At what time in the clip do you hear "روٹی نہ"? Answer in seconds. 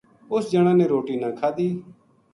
0.91-1.29